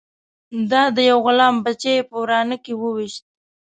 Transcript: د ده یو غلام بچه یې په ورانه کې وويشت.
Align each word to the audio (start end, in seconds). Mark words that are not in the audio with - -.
د 0.69 0.71
ده 0.95 1.01
یو 1.09 1.19
غلام 1.25 1.55
بچه 1.65 1.89
یې 1.95 2.03
په 2.09 2.15
ورانه 2.21 2.55
کې 2.63 2.73
وويشت. 2.81 3.23